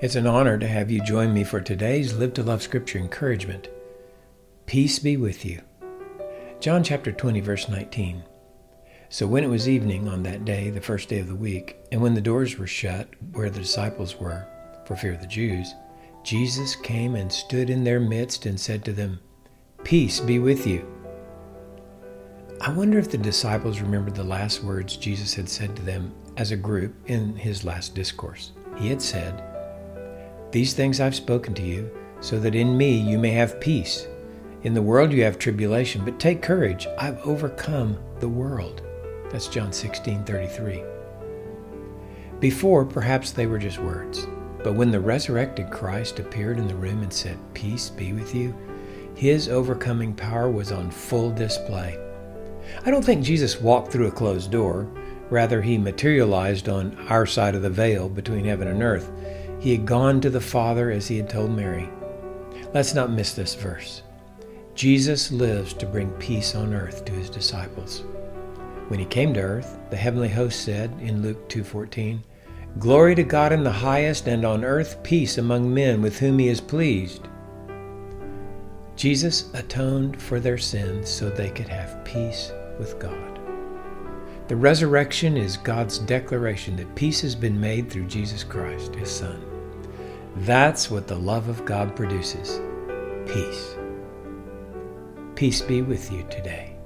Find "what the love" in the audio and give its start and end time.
90.88-91.48